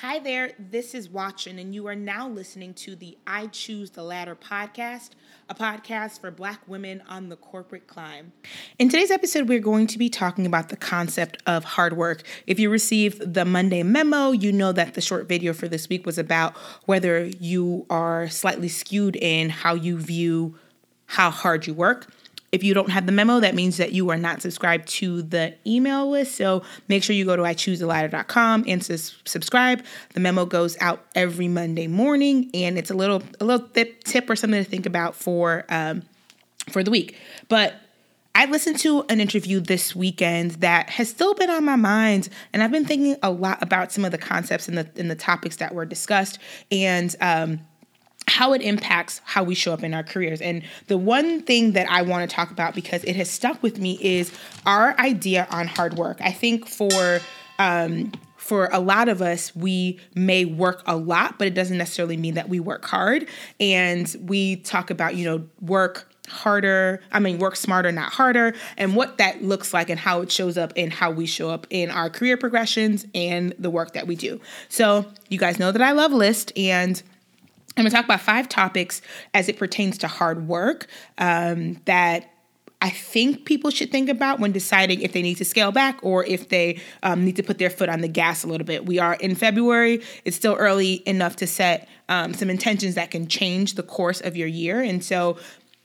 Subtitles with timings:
[0.00, 4.04] Hi there, this is Watchin, and you are now listening to the I Choose the
[4.04, 5.10] Ladder podcast,
[5.48, 8.30] a podcast for Black women on the corporate climb.
[8.78, 12.22] In today's episode, we're going to be talking about the concept of hard work.
[12.46, 16.06] If you received the Monday memo, you know that the short video for this week
[16.06, 20.56] was about whether you are slightly skewed in how you view
[21.06, 22.06] how hard you work.
[22.50, 25.54] If you don't have the memo, that means that you are not subscribed to the
[25.66, 26.34] email list.
[26.36, 29.84] So make sure you go to ichoosetheladder.com and subscribe.
[30.14, 34.30] The memo goes out every Monday morning, and it's a little a little tip, tip
[34.30, 36.02] or something to think about for um,
[36.70, 37.18] for the week.
[37.48, 37.74] But
[38.34, 42.62] I listened to an interview this weekend that has still been on my mind, and
[42.62, 45.56] I've been thinking a lot about some of the concepts and the and the topics
[45.56, 46.38] that were discussed.
[46.70, 47.60] And um,
[48.38, 50.40] how it impacts how we show up in our careers.
[50.40, 53.80] And the one thing that I want to talk about because it has stuck with
[53.80, 54.32] me is
[54.64, 56.18] our idea on hard work.
[56.20, 57.18] I think for
[57.58, 62.16] um, for a lot of us, we may work a lot, but it doesn't necessarily
[62.16, 63.26] mean that we work hard.
[63.58, 68.94] And we talk about, you know, work harder, I mean, work smarter, not harder, and
[68.94, 71.90] what that looks like and how it shows up and how we show up in
[71.90, 74.40] our career progressions and the work that we do.
[74.68, 77.02] So, you guys know that I love list and
[77.78, 79.00] I'm going to talk about five topics
[79.34, 82.28] as it pertains to hard work um, that
[82.80, 86.24] I think people should think about when deciding if they need to scale back or
[86.24, 88.86] if they um, need to put their foot on the gas a little bit.
[88.86, 90.02] We are in February.
[90.24, 94.36] It's still early enough to set um, some intentions that can change the course of
[94.36, 94.80] your year.
[94.80, 95.38] And so,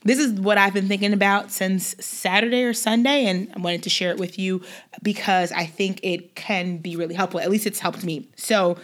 [0.06, 3.88] this is what I've been thinking about since Saturday or Sunday, and I wanted to
[3.88, 4.60] share it with you
[5.02, 7.40] because I think it can be really helpful.
[7.40, 8.28] At least it's helped me.
[8.36, 8.76] So,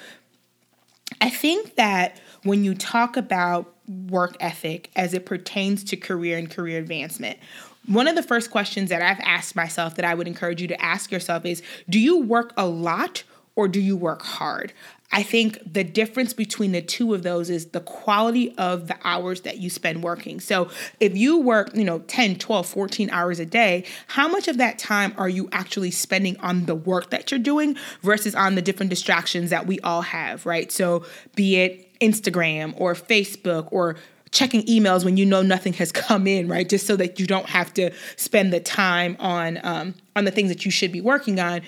[1.21, 6.51] I think that when you talk about work ethic as it pertains to career and
[6.51, 7.39] career advancement.
[7.87, 10.81] One of the first questions that I've asked myself that I would encourage you to
[10.83, 13.25] ask yourself is Do you work a lot
[13.57, 14.73] or do you work hard?
[15.13, 19.41] I think the difference between the two of those is the quality of the hours
[19.41, 20.39] that you spend working.
[20.39, 24.59] So, if you work, you know, 10, 12, 14 hours a day, how much of
[24.59, 28.63] that time are you actually spending on the work that you're doing versus on the
[28.63, 30.71] different distractions that we all have, right?
[30.71, 31.05] So,
[31.35, 33.97] be it Instagram or Facebook or
[34.31, 36.69] checking emails when you know nothing has come in, right?
[36.69, 40.51] Just so that you don't have to spend the time on um, on the things
[40.51, 41.63] that you should be working on.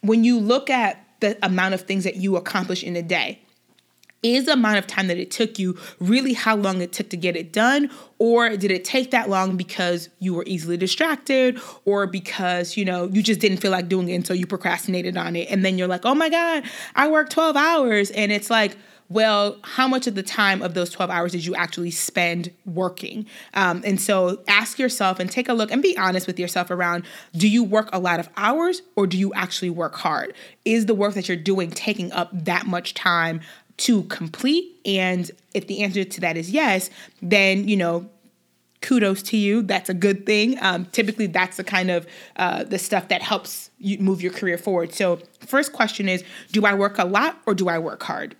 [0.00, 3.40] When you look at the amount of things that you accomplish in a day,
[4.22, 7.16] is the amount of time that it took you really how long it took to
[7.16, 12.06] get it done or did it take that long because you were easily distracted or
[12.06, 15.36] because you know you just didn't feel like doing it and so you procrastinated on
[15.36, 16.64] it and then you're like oh my god
[16.96, 18.76] i worked 12 hours and it's like
[19.10, 23.26] well, how much of the time of those 12 hours did you actually spend working?
[23.54, 27.04] Um, and so ask yourself and take a look and be honest with yourself around
[27.34, 30.34] do you work a lot of hours or do you actually work hard?
[30.64, 33.40] Is the work that you're doing taking up that much time
[33.78, 34.76] to complete?
[34.84, 36.90] And if the answer to that is yes,
[37.22, 38.08] then, you know,
[38.80, 39.62] kudos to you.
[39.62, 40.56] That's a good thing.
[40.60, 42.06] Um, typically, that's the kind of
[42.36, 44.94] uh, the stuff that helps you move your career forward.
[44.94, 46.22] So, first question is,
[46.52, 48.36] do I work a lot or do I work hard?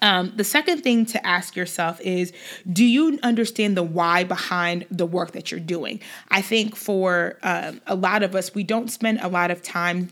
[0.00, 2.32] Um, the second thing to ask yourself is
[2.72, 6.00] do you understand the why behind the work that you're doing?
[6.30, 10.08] I think for um, a lot of us, we don't spend a lot of time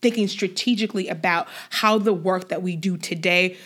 [0.00, 3.58] thinking strategically about how the work that we do today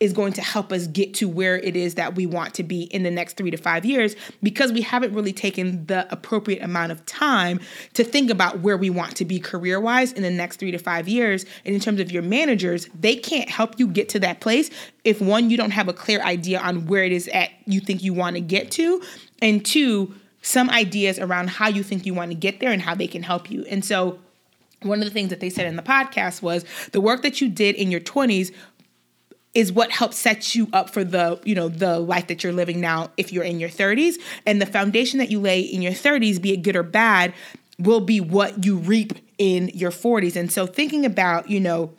[0.00, 2.82] is going to help us get to where it is that we want to be
[2.84, 6.90] in the next three to five years because we haven't really taken the appropriate amount
[6.90, 7.60] of time
[7.94, 10.78] to think about where we want to be career wise in the next three to
[10.78, 11.44] five years.
[11.64, 14.70] And in terms of your managers, they can't help you get to that place
[15.04, 18.02] if one, you don't have a clear idea on where it is at you think
[18.02, 19.02] you want to get to,
[19.40, 22.94] and two, some ideas around how you think you want to get there and how
[22.94, 23.64] they can help you.
[23.66, 24.18] And so,
[24.82, 27.50] one of the things that they said in the podcast was the work that you
[27.50, 28.50] did in your 20s
[29.54, 32.80] is what helps set you up for the you know the life that you're living
[32.80, 34.14] now if you're in your 30s
[34.46, 37.32] and the foundation that you lay in your 30s be it good or bad
[37.78, 41.92] will be what you reap in your 40s and so thinking about you know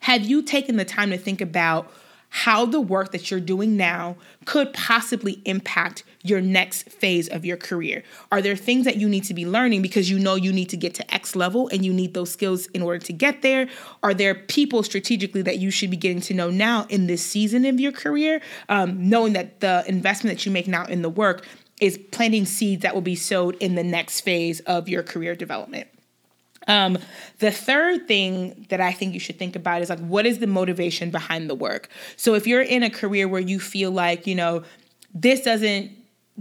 [0.00, 1.92] have you taken the time to think about
[2.36, 7.56] how the work that you're doing now could possibly impact your next phase of your
[7.56, 8.02] career?
[8.30, 10.76] Are there things that you need to be learning because you know you need to
[10.76, 13.68] get to X level and you need those skills in order to get there?
[14.02, 17.64] Are there people strategically that you should be getting to know now in this season
[17.64, 21.46] of your career, um, knowing that the investment that you make now in the work
[21.80, 25.88] is planting seeds that will be sowed in the next phase of your career development?
[26.66, 26.98] Um,
[27.38, 30.46] the third thing that I think you should think about is like, what is the
[30.46, 31.88] motivation behind the work?
[32.16, 34.64] So if you're in a career where you feel like, you know,
[35.14, 35.92] this doesn't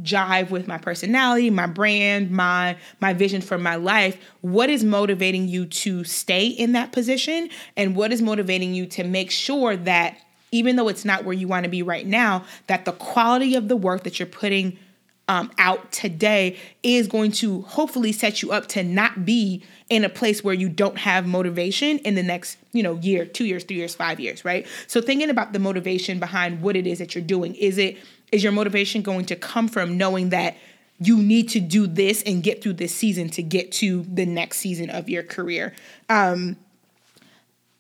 [0.01, 5.48] jive with my personality, my brand, my my vision for my life, what is motivating
[5.48, 10.18] you to stay in that position and what is motivating you to make sure that
[10.51, 13.68] even though it's not where you want to be right now, that the quality of
[13.68, 14.78] the work that you're putting
[15.27, 20.10] um, out today is going to hopefully set you up to not be in a
[20.10, 23.77] place where you don't have motivation in the next you know year two years three
[23.77, 24.68] years five years right?
[24.88, 27.98] So thinking about the motivation behind what it is that you're doing is it
[28.31, 30.56] is your motivation going to come from knowing that
[31.00, 34.57] you need to do this and get through this season to get to the next
[34.57, 35.74] season of your career?
[36.10, 36.56] Um,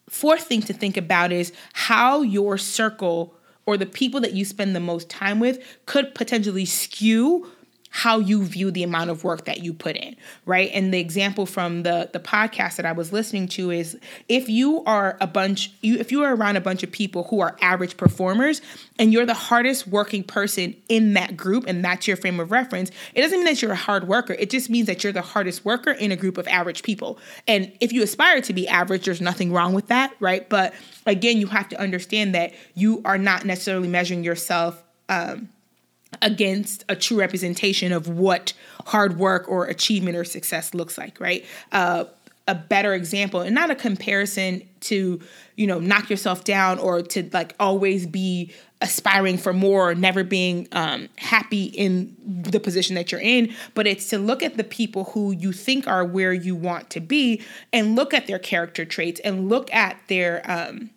[0.09, 3.33] fourth thing to think about is how your circle
[3.65, 7.51] or the people that you spend the most time with could potentially skew
[7.95, 10.69] how you view the amount of work that you put in, right?
[10.73, 13.97] And the example from the the podcast that I was listening to is
[14.27, 17.39] if you are a bunch you if you are around a bunch of people who
[17.39, 18.61] are average performers
[18.99, 22.91] and you're the hardest working person in that group and that's your frame of reference,
[23.13, 24.33] it doesn't mean that you're a hard worker.
[24.33, 27.17] It just means that you're the hardest worker in a group of average people.
[27.47, 30.49] And if you aspire to be average, there's nothing wrong with that, right?
[30.49, 30.73] But
[31.05, 35.47] again, you have to understand that you are not necessarily measuring yourself um,
[36.21, 38.53] against a true representation of what
[38.85, 41.45] hard work or achievement or success looks like, right?
[41.71, 42.05] Uh,
[42.47, 45.19] a better example and not a comparison to,
[45.55, 50.23] you know, knock yourself down or to like always be aspiring for more or never
[50.23, 54.63] being um, happy in the position that you're in, but it's to look at the
[54.63, 57.41] people who you think are where you want to be
[57.73, 60.91] and look at their character traits and look at their, um,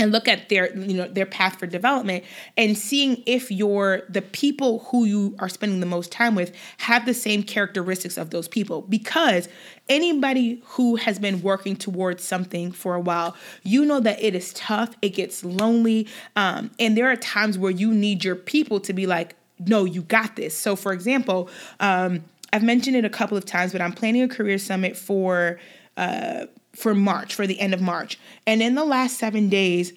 [0.00, 2.24] and look at their you know their path for development
[2.56, 7.04] and seeing if you're the people who you are spending the most time with have
[7.04, 8.82] the same characteristics of those people.
[8.82, 9.48] Because
[9.88, 14.52] anybody who has been working towards something for a while you know that it is
[14.52, 16.06] tough it gets lonely
[16.36, 20.02] um, and there are times where you need your people to be like no you
[20.02, 20.56] got this.
[20.56, 21.50] So for example
[21.80, 25.58] um, i've mentioned it a couple of times but i'm planning a career summit for
[25.96, 26.46] uh,
[26.80, 28.18] for March, for the end of March.
[28.46, 29.92] And in the last seven days,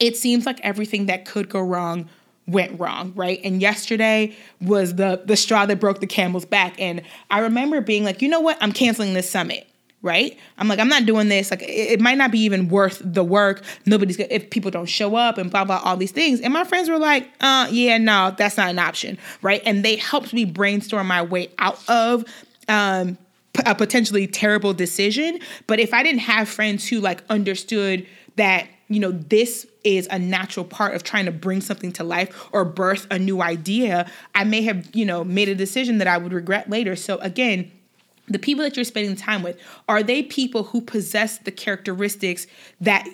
[0.00, 2.08] it seems like everything that could go wrong
[2.46, 3.40] went wrong, right?
[3.44, 6.80] And yesterday was the the straw that broke the camel's back.
[6.80, 8.58] And I remember being like, you know what?
[8.60, 9.66] I'm canceling this summit.
[10.02, 10.38] Right?
[10.56, 11.50] I'm like, I'm not doing this.
[11.50, 13.62] Like, it, it might not be even worth the work.
[13.84, 16.40] Nobody's gonna, if people don't show up and blah, blah, all these things.
[16.40, 19.18] And my friends were like, uh, yeah, no, that's not an option.
[19.42, 19.60] Right.
[19.66, 22.24] And they helped me brainstorm my way out of
[22.66, 23.18] um,
[23.66, 25.38] a potentially terrible decision.
[25.66, 28.06] But if I didn't have friends who like understood
[28.36, 32.48] that, you know, this is a natural part of trying to bring something to life
[32.52, 36.18] or birth a new idea, I may have, you know, made a decision that I
[36.18, 36.96] would regret later.
[36.96, 37.70] So again,
[38.28, 39.58] the people that you're spending time with,
[39.88, 42.46] are they people who possess the characteristics
[42.80, 43.06] that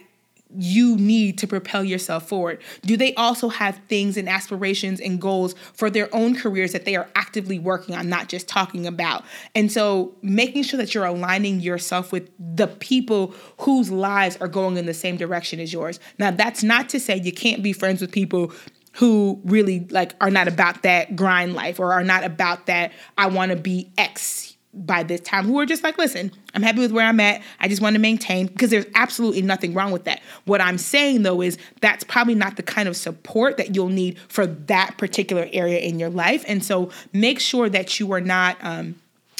[0.54, 2.62] you need to propel yourself forward?
[2.82, 6.96] Do they also have things and aspirations and goals for their own careers that they
[6.96, 9.25] are actively working on, not just talking about?
[9.54, 14.76] And so making sure that you're aligning yourself with the people whose lives are going
[14.76, 15.98] in the same direction as yours.
[16.19, 18.52] Now, that's not to say you can't be friends with people
[18.92, 23.26] who really like are not about that grind life or are not about that I
[23.26, 26.93] want to be X by this time who are just like, listen, I'm happy with
[26.93, 27.43] where I'm at.
[27.61, 30.20] I just want to maintain because there's absolutely nothing wrong with that.
[30.44, 34.19] What I'm saying though is that's probably not the kind of support that you'll need
[34.28, 36.44] for that particular area in your life.
[36.46, 38.96] And so make sure that you are not um,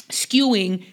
[0.09, 0.85] skewing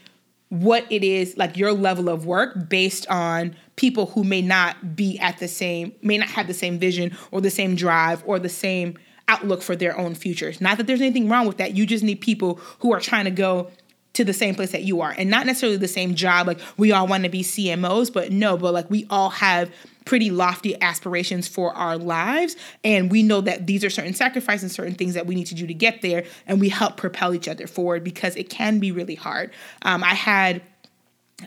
[0.50, 5.19] what it is like your level of work based on people who may not be
[5.19, 8.48] at the same, may not have the same vision or the same drive or the
[8.48, 8.96] same
[9.27, 10.60] outlook for their own futures.
[10.60, 11.74] Not that there's anything wrong with that.
[11.74, 13.70] You just need people who are trying to go
[14.15, 15.15] to the same place that you are.
[15.17, 18.56] And not necessarily the same job like we all want to be CMOs but no
[18.56, 19.73] but like we all have
[20.05, 22.56] pretty lofty aspirations for our lives.
[22.83, 25.55] And we know that these are certain sacrifices and certain things that we need to
[25.55, 28.93] do to get there and we help propel each other forward because it can be
[28.93, 29.51] really hard.
[29.83, 30.63] Um, i had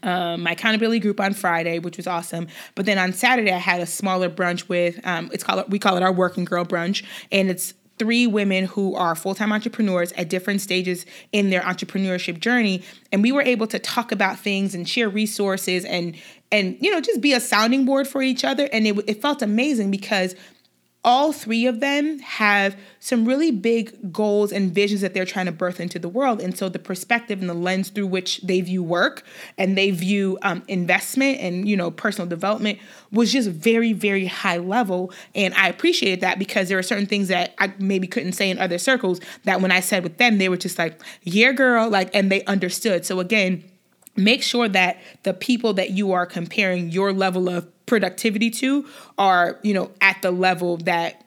[0.03, 2.47] um, my accountability group on Friday, which was awesome.
[2.75, 5.97] But then on Saturday, I had a smaller brunch with um, it's called we call
[5.97, 10.29] it our working girl brunch, and it's three women who are full time entrepreneurs at
[10.29, 12.83] different stages in their entrepreneurship journey.
[13.11, 16.15] And we were able to talk about things and share resources and,
[16.51, 18.69] and you know, just be a sounding board for each other.
[18.71, 20.35] And it, it felt amazing because
[21.07, 25.53] all three of them have some really big goals and visions that they're trying to
[25.53, 26.41] birth into the world.
[26.41, 29.23] And so the perspective and the lens through which they view work
[29.57, 34.57] and they view um, investment and, you know, personal development was just very, very high
[34.57, 35.13] level.
[35.33, 38.59] And I appreciated that because there are certain things that I maybe couldn't say in
[38.59, 42.13] other circles that when I said with them, they were just like, yeah, girl, like,
[42.13, 43.05] and they understood.
[43.05, 43.63] So again,
[44.17, 48.85] make sure that the people that you are comparing your level of productivity to
[49.17, 51.23] are, you know, at the level that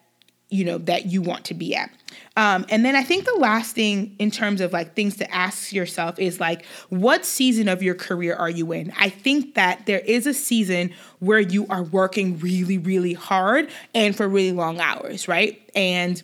[0.49, 1.89] you know that you want to be at.
[2.35, 5.73] Um, and then I think the last thing in terms of like things to ask
[5.73, 8.93] yourself is like, what season of your career are you in?
[8.97, 14.15] I think that there is a season where you are working really, really hard and
[14.15, 15.61] for really long hours, right?
[15.75, 16.21] And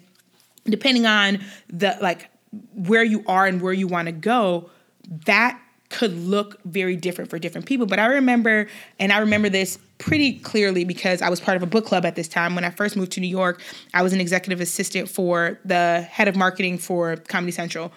[0.66, 1.40] depending on
[1.70, 2.30] the like
[2.74, 4.70] where you are and where you want to go,
[5.26, 7.86] that could look very different for different people.
[7.86, 8.68] But I remember,
[9.00, 12.16] and I remember this pretty clearly because I was part of a book club at
[12.16, 12.56] this time.
[12.56, 13.62] When I first moved to New York,
[13.94, 17.92] I was an executive assistant for the head of marketing for Comedy Central.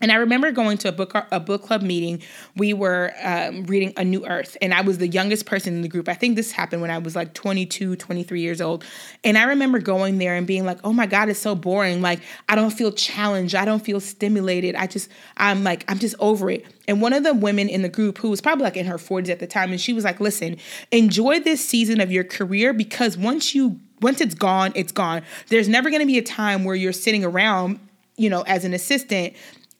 [0.00, 2.22] And I remember going to a book a book club meeting.
[2.56, 5.88] We were um, reading A New Earth, and I was the youngest person in the
[5.88, 6.08] group.
[6.08, 8.84] I think this happened when I was like 22, 23 years old.
[9.24, 12.00] And I remember going there and being like, "Oh my God, it's so boring.
[12.00, 13.54] Like I don't feel challenged.
[13.54, 14.76] I don't feel stimulated.
[14.76, 17.88] I just I'm like I'm just over it." And one of the women in the
[17.88, 20.20] group who was probably like in her 40s at the time, and she was like,
[20.20, 20.58] "Listen,
[20.92, 25.22] enjoy this season of your career because once you once it's gone, it's gone.
[25.48, 27.80] There's never going to be a time where you're sitting around
[28.18, 29.32] you know, as an assistant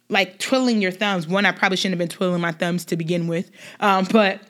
[0.09, 1.27] like twiddling your thumbs.
[1.27, 3.50] One, I probably shouldn't have been twiddling my thumbs to begin with,
[3.81, 4.41] um, but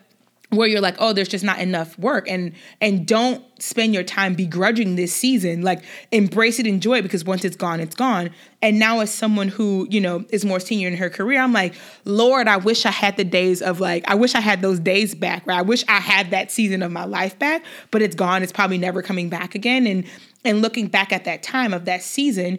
[0.51, 4.33] where you're like, oh, there's just not enough work, and and don't spend your time
[4.33, 5.61] begrudging this season.
[5.61, 8.31] Like embrace it, enjoy it, because once it's gone, it's gone.
[8.61, 11.75] And now, as someone who you know is more senior in her career, I'm like,
[12.03, 15.13] Lord, I wish I had the days of like, I wish I had those days
[15.13, 15.45] back.
[15.45, 15.59] Right?
[15.59, 18.41] I wish I had that season of my life back, but it's gone.
[18.41, 19.85] It's probably never coming back again.
[19.85, 20.05] And
[20.43, 22.57] and looking back at that time of that season,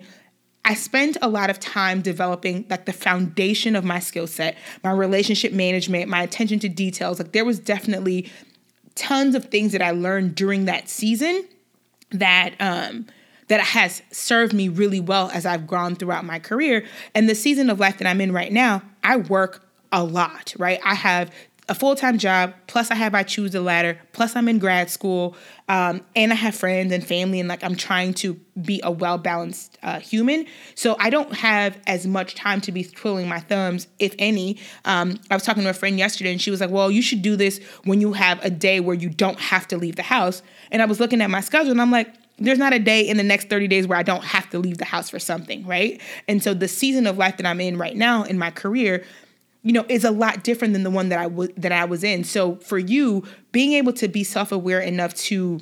[0.65, 4.91] I spent a lot of time developing like the foundation of my skill set, my
[4.91, 7.19] relationship management, my attention to details.
[7.19, 8.31] Like there was definitely
[8.95, 11.49] tons of things that I learned during that season
[12.11, 13.07] that um
[13.49, 16.85] that has served me really well as I've grown throughout my career.
[17.17, 20.79] And the season of life that I'm in right now, I work a lot, right?
[20.85, 21.33] I have
[21.71, 24.91] a full time job, plus I have I choose the ladder, plus I'm in grad
[24.91, 25.37] school,
[25.69, 29.19] um, and I have friends and family, and like I'm trying to be a well
[29.19, 30.47] balanced uh, human.
[30.75, 34.59] So I don't have as much time to be twiddling my thumbs, if any.
[34.85, 37.23] Um, I was talking to a friend yesterday, and she was like, "Well, you should
[37.23, 40.43] do this when you have a day where you don't have to leave the house."
[40.73, 43.17] And I was looking at my schedule, and I'm like, there's not a day in
[43.17, 46.01] the next 30 days where I don't have to leave the house for something, right?
[46.27, 49.05] And so the season of life that I'm in right now in my career,
[49.63, 52.05] you know is a lot different than the one that I was that I was
[52.05, 52.25] in.
[52.25, 55.61] So for you, being able to be self-aware enough to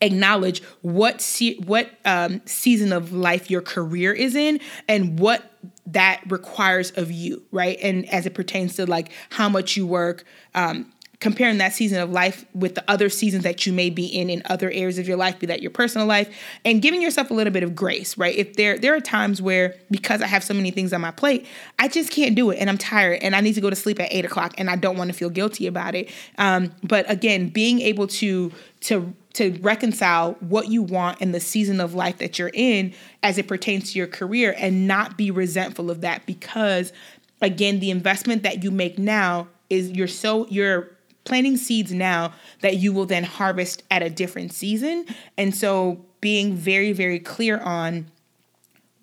[0.00, 5.50] acknowledge what se- what um, season of life your career is in and what
[5.86, 7.78] that requires of you, right?
[7.82, 10.92] And as it pertains to like how much you work, um,
[11.24, 14.42] comparing that season of life with the other seasons that you may be in in
[14.44, 16.28] other areas of your life, be that your personal life,
[16.66, 18.36] and giving yourself a little bit of grace, right?
[18.36, 21.46] If there there are times where because I have so many things on my plate,
[21.78, 23.98] I just can't do it, and I'm tired, and I need to go to sleep
[24.00, 26.10] at eight o'clock, and I don't want to feel guilty about it.
[26.36, 31.80] Um, but again, being able to to to reconcile what you want in the season
[31.80, 35.90] of life that you're in as it pertains to your career and not be resentful
[35.90, 36.92] of that because
[37.40, 40.93] again the investment that you make now is you're so you're
[41.24, 45.06] planting seeds now that you will then harvest at a different season.
[45.36, 48.06] And so being very, very clear on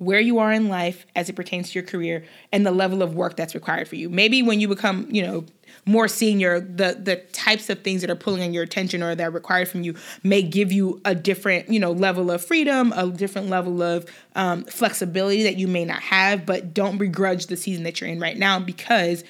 [0.02, 3.14] where you are in life as it pertains to your career and the level of
[3.14, 4.10] work that's required for you.
[4.10, 5.46] Maybe when you become, you know,
[5.86, 9.24] more senior, the the types of things that are pulling on your attention or that
[9.24, 13.12] are required from you may give you a different, you know, level of freedom, a
[13.12, 16.48] different level of um, flexibility that you may not have.
[16.48, 19.24] But don't begrudge the season that you're in right now because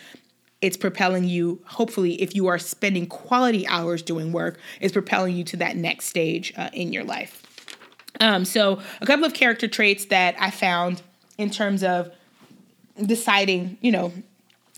[0.61, 5.43] it's propelling you hopefully if you are spending quality hours doing work it's propelling you
[5.43, 7.43] to that next stage uh, in your life
[8.19, 11.01] um, so a couple of character traits that i found
[11.37, 12.11] in terms of
[13.05, 14.11] deciding you know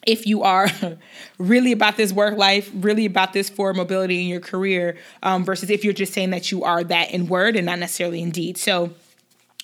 [0.06, 0.68] if you are
[1.38, 5.70] really about this work life, really about this for mobility in your career, um, versus
[5.70, 8.58] if you're just saying that you are that in word and not necessarily in deed.
[8.58, 8.92] So,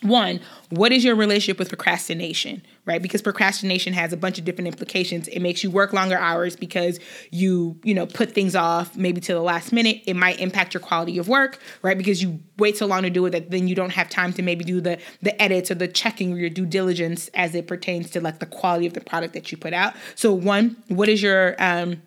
[0.02, 0.40] one,
[0.70, 3.02] what is your relationship with procrastination, right?
[3.02, 5.28] Because procrastination has a bunch of different implications.
[5.28, 7.00] It makes you work longer hours because
[7.32, 10.02] you, you know, put things off maybe to the last minute.
[10.06, 11.98] It might impact your quality of work, right?
[11.98, 14.42] Because you wait so long to do it that then you don't have time to
[14.42, 18.10] maybe do the the edits or the checking or your due diligence as it pertains
[18.12, 19.94] to like the quality of the product that you put out.
[20.16, 22.02] So one, what is your um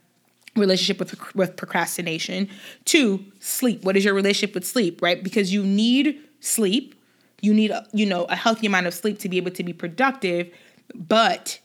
[0.57, 2.49] relationship with with procrastination?
[2.87, 3.85] Two, sleep.
[3.85, 5.23] What is your relationship with sleep, right?
[5.23, 6.95] Because you need sleep
[7.43, 9.73] you need a, you know a healthy amount of sleep to be able to be
[9.73, 10.51] productive
[10.95, 11.61] but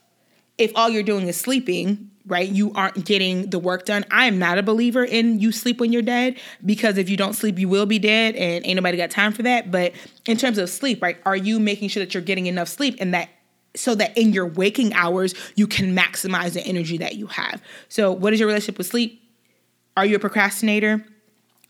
[0.58, 4.04] if all you're doing is sleeping right you aren't getting the work done.
[4.10, 7.32] I am not a believer in you sleep when you're dead because if you don't
[7.32, 9.70] sleep you will be dead and ain't nobody got time for that.
[9.70, 9.94] But
[10.26, 13.14] in terms of sleep right are you making sure that you're getting enough sleep and
[13.14, 13.30] that
[13.74, 17.62] so that in your waking hours you can maximize the energy that you have?
[17.88, 19.22] So what is your relationship with sleep?
[19.96, 21.04] Are you a procrastinator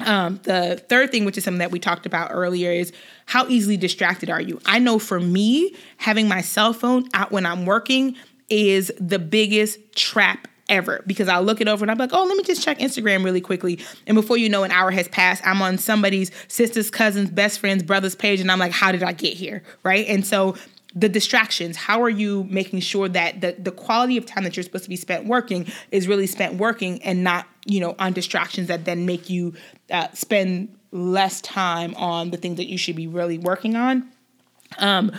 [0.00, 2.92] Um, the third thing, which is something that we talked about earlier, is
[3.26, 4.60] how easily distracted are you?
[4.64, 8.16] I know for me, having my cell phone out when I'm working
[8.48, 12.36] is the biggest trap ever because I'll look it over and I'm like, oh, let
[12.36, 13.80] me just check Instagram really quickly.
[14.06, 15.46] And before you know, an hour has passed.
[15.46, 19.12] I'm on somebody's sister's, cousin's, best friend's, brother's page, and I'm like, how did I
[19.12, 19.62] get here?
[19.82, 20.06] Right.
[20.06, 20.56] And so
[20.94, 24.64] the distractions how are you making sure that the, the quality of time that you're
[24.64, 28.68] supposed to be spent working is really spent working and not you know on distractions
[28.68, 29.54] that then make you
[29.90, 34.10] uh, spend less time on the things that you should be really working on.
[34.78, 35.12] Um,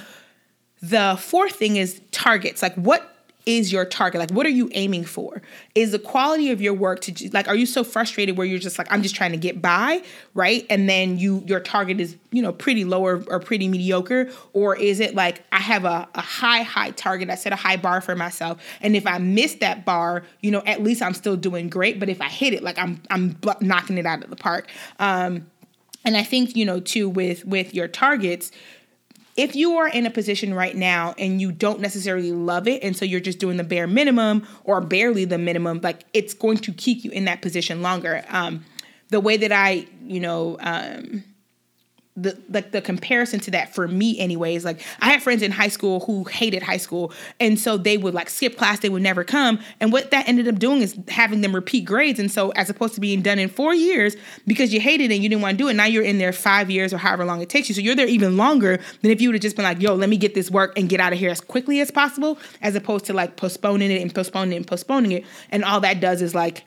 [0.81, 2.61] the fourth thing is targets.
[2.61, 4.19] Like what is your target?
[4.19, 5.41] Like, what are you aiming for?
[5.73, 8.77] Is the quality of your work to like, are you so frustrated where you're just
[8.77, 10.03] like, I'm just trying to get by,
[10.33, 10.65] right?
[10.69, 14.75] And then you your target is you know pretty low or, or pretty mediocre, or
[14.75, 17.29] is it like I have a, a high high target?
[17.29, 20.61] I set a high bar for myself, and if I miss that bar, you know,
[20.65, 21.99] at least I'm still doing great.
[21.99, 24.69] But if I hit it, like I'm I'm knocking it out of the park.
[24.99, 25.47] Um,
[26.05, 28.51] and I think you know too with with your targets
[29.39, 32.97] if you are in a position right now and you don't necessarily love it and
[32.97, 36.73] so you're just doing the bare minimum or barely the minimum like it's going to
[36.73, 38.21] keep you in that position longer.
[38.27, 38.65] Um,
[39.07, 41.23] the way that i you know um,
[42.21, 45.67] the like the comparison to that for me anyways like i had friends in high
[45.67, 49.23] school who hated high school and so they would like skip class they would never
[49.23, 52.69] come and what that ended up doing is having them repeat grades and so as
[52.69, 54.15] opposed to being done in four years
[54.47, 56.33] because you hated it and you didn't want to do it now you're in there
[56.33, 59.21] five years or however long it takes you so you're there even longer than if
[59.21, 61.13] you would have just been like yo let me get this work and get out
[61.13, 64.57] of here as quickly as possible as opposed to like postponing it and postponing it
[64.57, 66.63] and postponing it and all that does is like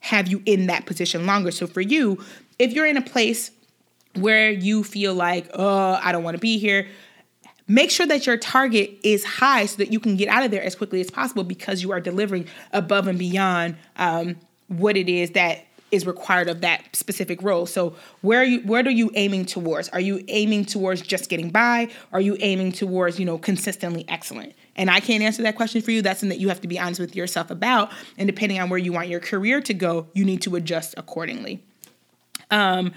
[0.00, 1.50] have you in that position longer.
[1.50, 2.22] So for you
[2.58, 3.50] if you're in a place
[4.16, 6.88] where you feel like, oh, I don't want to be here,
[7.68, 10.62] make sure that your target is high so that you can get out of there
[10.62, 14.36] as quickly as possible because you are delivering above and beyond um,
[14.68, 17.64] what it is that is required of that specific role.
[17.64, 19.88] So where are you where are you aiming towards?
[19.90, 21.88] Are you aiming towards just getting by?
[22.12, 24.54] Are you aiming towards, you know, consistently excellent?
[24.74, 26.02] And I can't answer that question for you.
[26.02, 27.92] That's something that you have to be honest with yourself about.
[28.18, 31.62] And depending on where you want your career to go, you need to adjust accordingly.
[32.50, 32.92] Um,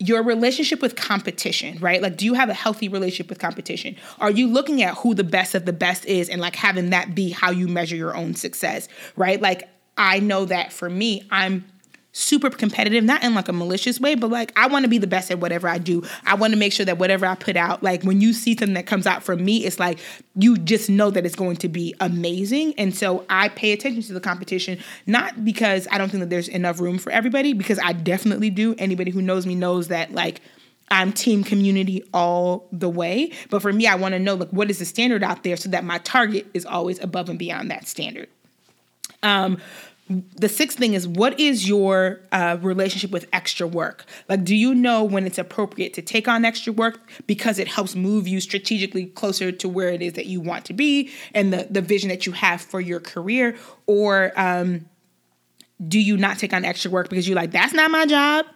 [0.00, 2.00] your relationship with competition, right?
[2.00, 3.96] Like, do you have a healthy relationship with competition?
[4.20, 7.14] Are you looking at who the best of the best is and like having that
[7.14, 9.40] be how you measure your own success, right?
[9.40, 11.64] Like, I know that for me, I'm
[12.12, 15.06] super competitive, not in like a malicious way, but like I want to be the
[15.06, 16.02] best at whatever I do.
[16.24, 18.74] I want to make sure that whatever I put out, like when you see something
[18.74, 19.98] that comes out from me, it's like
[20.34, 22.74] you just know that it's going to be amazing.
[22.78, 26.48] And so I pay attention to the competition, not because I don't think that there's
[26.48, 28.74] enough room for everybody, because I definitely do.
[28.78, 30.40] Anybody who knows me knows that like
[30.90, 33.32] I'm team community all the way.
[33.50, 35.68] But for me, I want to know like what is the standard out there so
[35.70, 38.28] that my target is always above and beyond that standard.
[39.22, 39.58] Um,
[40.08, 44.04] the sixth thing is what is your uh, relationship with extra work?
[44.28, 47.94] Like do you know when it's appropriate to take on extra work because it helps
[47.94, 51.66] move you strategically closer to where it is that you want to be and the,
[51.70, 53.56] the vision that you have for your career?
[53.86, 54.86] Or um,
[55.86, 58.46] do you not take on extra work because you're like that's not my job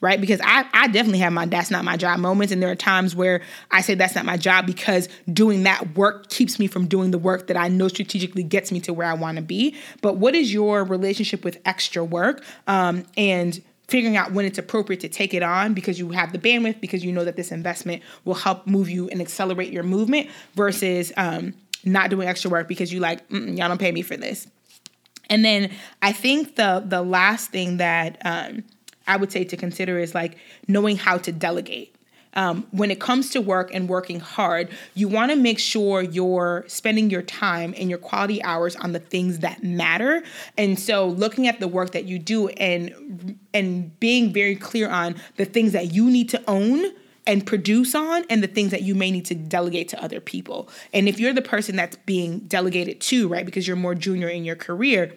[0.00, 0.20] right?
[0.20, 2.52] Because I, I definitely have my that's not my job moments.
[2.52, 6.28] And there are times where I say that's not my job because doing that work
[6.28, 9.14] keeps me from doing the work that I know strategically gets me to where I
[9.14, 9.76] want to be.
[10.02, 12.44] But what is your relationship with extra work?
[12.66, 16.38] Um, and figuring out when it's appropriate to take it on because you have the
[16.38, 20.28] bandwidth, because you know that this investment will help move you and accelerate your movement
[20.54, 24.46] versus um, not doing extra work because you like, y'all don't pay me for this.
[25.30, 28.64] And then I think the the last thing that um,
[29.08, 30.36] I would say to consider is like
[30.68, 31.94] knowing how to delegate.
[32.34, 36.64] Um, when it comes to work and working hard, you want to make sure you're
[36.68, 40.22] spending your time and your quality hours on the things that matter.
[40.56, 45.16] And so, looking at the work that you do and and being very clear on
[45.36, 46.92] the things that you need to own
[47.26, 50.68] and produce on and the things that you may need to delegate to other people.
[50.92, 54.44] And if you're the person that's being delegated to, right, because you're more junior in
[54.44, 55.12] your career,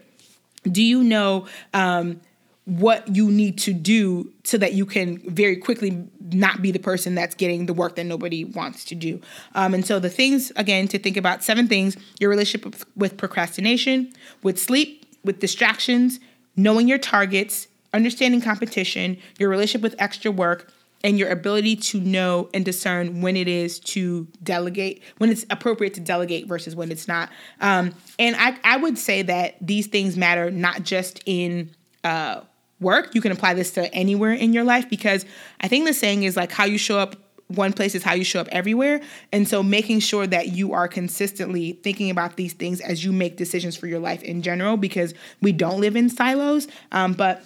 [0.70, 2.20] do you know um,
[2.66, 7.16] what you need to do so that you can very quickly not be the person
[7.16, 9.20] that's getting the work that nobody wants to do.
[9.56, 14.14] Um, and so the things, again, to think about seven things your relationship with procrastination,
[14.44, 16.20] with sleep, with distractions,
[16.56, 20.72] knowing your targets, understanding competition, your relationship with extra work,
[21.04, 25.96] and your ability to know and discern when it is to delegate, when it's appropriate
[25.96, 27.30] to delegate versus when it's not.
[27.60, 31.72] Um, and I, I would say that these things matter not just in
[32.04, 32.42] uh,
[32.82, 33.16] work.
[33.16, 35.26] You can apply this to anywhere in your life because
[35.62, 37.16] I think the saying is like how you show up
[37.56, 39.02] one place is how you show up everywhere.
[39.32, 43.38] And so making sure that you are consistently thinking about these things as you make
[43.38, 46.68] decisions for your life in general because we don't live in silos.
[46.92, 47.44] Um, but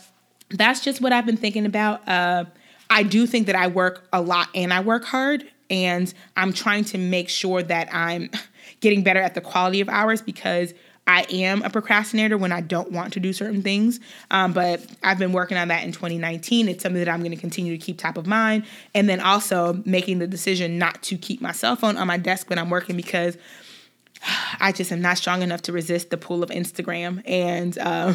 [0.49, 2.07] that's just what I've been thinking about.
[2.07, 2.45] Uh,
[2.89, 6.83] I do think that I work a lot and I work hard, and I'm trying
[6.85, 8.29] to make sure that I'm
[8.79, 10.73] getting better at the quality of hours because
[11.07, 13.99] I am a procrastinator when I don't want to do certain things.
[14.31, 16.67] Um, but I've been working on that in 2019.
[16.67, 18.65] It's something that I'm going to continue to keep top of mind.
[18.93, 22.49] And then also making the decision not to keep my cell phone on my desk
[22.49, 23.37] when I'm working because
[24.59, 27.21] I just am not strong enough to resist the pull of Instagram.
[27.25, 28.13] And, uh,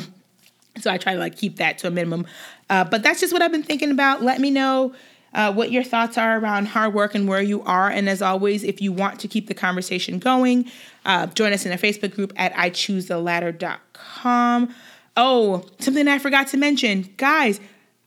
[0.81, 2.27] so I try to like keep that to a minimum.
[2.69, 4.23] Uh, but that's just what I've been thinking about.
[4.23, 4.95] Let me know
[5.35, 7.89] uh, what your thoughts are around hard work and where you are.
[7.89, 10.69] And as always, if you want to keep the conversation going,
[11.05, 14.75] uh, join us in a Facebook group at ichoosetheladder.com.
[15.17, 17.15] Oh, something I forgot to mention.
[17.17, 17.61] Guys,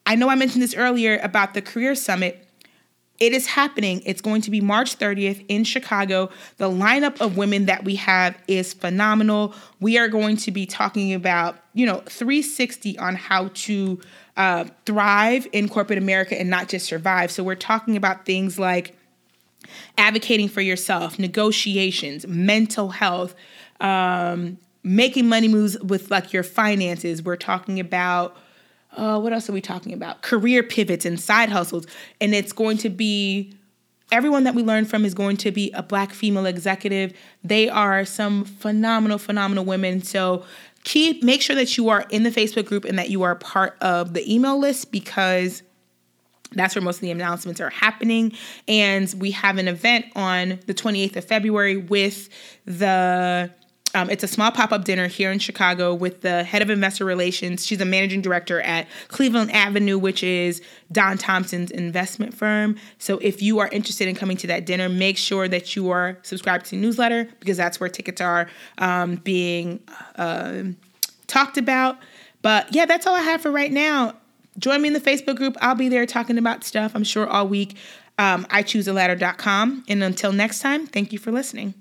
[0.06, 2.46] I know I mentioned this earlier about the Career Summit.
[3.20, 4.02] It is happening.
[4.06, 6.30] It's going to be March 30th in Chicago.
[6.58, 9.54] The lineup of women that we have is phenomenal.
[9.80, 14.02] We are going to be talking about, you know, 360 on how to
[14.36, 17.32] uh, thrive in corporate America and not just survive.
[17.32, 18.98] So we're talking about things like
[19.98, 23.36] advocating for yourself, negotiations, mental health,
[23.80, 27.24] um, making money moves with like your finances.
[27.24, 28.36] We're talking about
[28.96, 30.22] uh, what else are we talking about?
[30.22, 31.88] Career pivots and side hustles.
[32.22, 33.56] And it's going to be
[34.12, 37.14] everyone that we learn from is going to be a black female executive.
[37.44, 40.04] They are some phenomenal, phenomenal women.
[40.04, 40.46] So
[40.84, 43.78] keep make sure that you are in the Facebook group and that you are part
[43.82, 45.64] of the email list because
[46.52, 48.34] that's where most of the announcements are happening.
[48.68, 52.30] And we have an event on the 28th of February with
[52.66, 53.52] the
[53.96, 57.06] um, it's a small pop up dinner here in Chicago with the head of investor
[57.06, 57.66] relations.
[57.66, 62.76] She's a managing director at Cleveland Avenue, which is Don Thompson's investment firm.
[62.98, 66.18] So if you are interested in coming to that dinner, make sure that you are
[66.24, 68.48] subscribed to the newsletter because that's where tickets are
[68.80, 69.80] um, being
[70.16, 70.64] uh,
[71.28, 71.98] talked about.
[72.42, 74.16] But yeah, that's all I have for right now.
[74.58, 75.56] Join me in the Facebook group.
[75.62, 77.78] I'll be there talking about stuff, I'm sure, all week.
[78.20, 79.86] Um, I choose a ladder.com.
[79.88, 81.74] And until next time, thank you for listening.